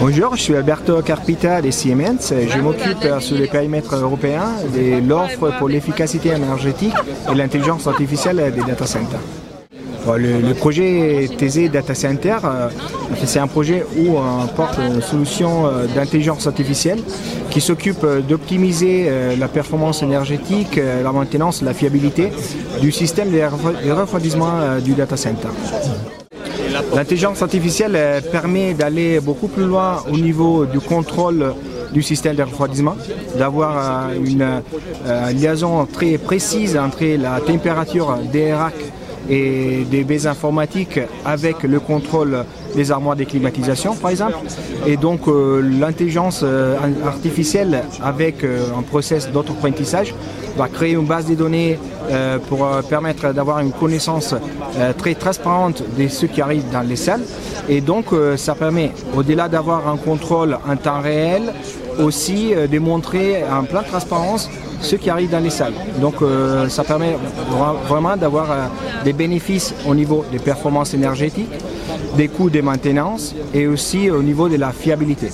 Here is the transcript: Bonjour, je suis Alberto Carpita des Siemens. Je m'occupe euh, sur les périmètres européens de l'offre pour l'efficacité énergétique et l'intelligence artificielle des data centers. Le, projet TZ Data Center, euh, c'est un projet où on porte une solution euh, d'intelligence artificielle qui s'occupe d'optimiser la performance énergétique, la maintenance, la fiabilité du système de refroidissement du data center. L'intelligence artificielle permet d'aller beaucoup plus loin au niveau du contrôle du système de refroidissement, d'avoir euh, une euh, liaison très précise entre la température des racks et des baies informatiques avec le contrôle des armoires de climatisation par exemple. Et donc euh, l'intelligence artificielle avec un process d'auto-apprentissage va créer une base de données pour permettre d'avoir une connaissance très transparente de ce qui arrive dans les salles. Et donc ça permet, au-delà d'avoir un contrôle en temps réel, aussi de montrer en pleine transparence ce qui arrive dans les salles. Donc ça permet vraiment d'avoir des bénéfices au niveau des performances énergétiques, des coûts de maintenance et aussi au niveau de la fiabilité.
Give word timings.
Bonjour, 0.00 0.36
je 0.36 0.42
suis 0.42 0.54
Alberto 0.54 1.02
Carpita 1.02 1.60
des 1.60 1.72
Siemens. 1.72 2.32
Je 2.32 2.58
m'occupe 2.60 3.04
euh, 3.04 3.18
sur 3.18 3.36
les 3.36 3.48
périmètres 3.48 3.96
européens 3.96 4.52
de 4.72 5.06
l'offre 5.06 5.52
pour 5.58 5.68
l'efficacité 5.68 6.28
énergétique 6.28 6.94
et 7.30 7.34
l'intelligence 7.34 7.88
artificielle 7.88 8.52
des 8.54 8.62
data 8.62 8.86
centers. 8.86 9.18
Le, 10.16 10.52
projet 10.54 11.28
TZ 11.36 11.70
Data 11.70 11.94
Center, 11.94 12.36
euh, 12.44 12.68
c'est 13.24 13.40
un 13.40 13.48
projet 13.48 13.84
où 13.96 14.16
on 14.18 14.46
porte 14.46 14.78
une 14.78 15.02
solution 15.02 15.66
euh, 15.66 15.86
d'intelligence 15.86 16.46
artificielle 16.46 17.00
qui 17.50 17.60
s'occupe 17.60 18.06
d'optimiser 18.28 19.10
la 19.36 19.48
performance 19.48 20.02
énergétique, 20.02 20.76
la 20.76 21.12
maintenance, 21.12 21.62
la 21.62 21.74
fiabilité 21.74 22.30
du 22.80 22.92
système 22.92 23.30
de 23.30 23.90
refroidissement 23.90 24.78
du 24.84 24.92
data 24.92 25.16
center. 25.16 25.48
L'intelligence 26.94 27.42
artificielle 27.42 28.22
permet 28.30 28.74
d'aller 28.74 29.20
beaucoup 29.20 29.48
plus 29.48 29.64
loin 29.64 30.02
au 30.10 30.16
niveau 30.16 30.64
du 30.64 30.80
contrôle 30.80 31.54
du 31.92 32.02
système 32.02 32.36
de 32.36 32.42
refroidissement, 32.42 32.96
d'avoir 33.38 34.10
euh, 34.10 34.14
une 34.24 34.42
euh, 35.06 35.30
liaison 35.32 35.86
très 35.86 36.18
précise 36.18 36.76
entre 36.76 37.04
la 37.16 37.40
température 37.40 38.18
des 38.30 38.52
racks 38.52 38.74
et 39.30 39.84
des 39.90 40.04
baies 40.04 40.26
informatiques 40.26 41.00
avec 41.24 41.62
le 41.62 41.80
contrôle 41.80 42.44
des 42.74 42.90
armoires 42.90 43.16
de 43.16 43.24
climatisation 43.24 43.94
par 43.94 44.10
exemple. 44.10 44.36
Et 44.86 44.96
donc 44.96 45.28
euh, 45.28 45.62
l'intelligence 45.80 46.44
artificielle 47.04 47.82
avec 48.02 48.44
un 48.44 48.82
process 48.82 49.30
d'auto-apprentissage 49.30 50.14
va 50.56 50.68
créer 50.68 50.92
une 50.92 51.06
base 51.06 51.26
de 51.26 51.34
données 51.34 51.78
pour 52.48 52.66
permettre 52.88 53.32
d'avoir 53.32 53.60
une 53.60 53.72
connaissance 53.72 54.34
très 54.96 55.14
transparente 55.14 55.82
de 55.96 56.08
ce 56.08 56.26
qui 56.26 56.40
arrive 56.40 56.64
dans 56.70 56.82
les 56.82 56.96
salles. 56.96 57.22
Et 57.68 57.80
donc 57.80 58.06
ça 58.36 58.54
permet, 58.54 58.92
au-delà 59.16 59.48
d'avoir 59.48 59.88
un 59.88 59.96
contrôle 59.96 60.58
en 60.68 60.76
temps 60.76 61.00
réel, 61.00 61.52
aussi 61.98 62.52
de 62.54 62.78
montrer 62.78 63.42
en 63.44 63.64
pleine 63.64 63.84
transparence 63.84 64.48
ce 64.80 64.96
qui 64.96 65.10
arrive 65.10 65.30
dans 65.30 65.42
les 65.42 65.50
salles. 65.50 65.74
Donc 66.00 66.14
ça 66.68 66.84
permet 66.84 67.16
vraiment 67.88 68.16
d'avoir 68.16 68.46
des 69.04 69.12
bénéfices 69.12 69.74
au 69.86 69.94
niveau 69.94 70.24
des 70.30 70.38
performances 70.38 70.94
énergétiques, 70.94 71.50
des 72.16 72.28
coûts 72.28 72.50
de 72.50 72.60
maintenance 72.60 73.34
et 73.52 73.66
aussi 73.66 74.10
au 74.10 74.22
niveau 74.22 74.48
de 74.48 74.56
la 74.56 74.70
fiabilité. 74.72 75.28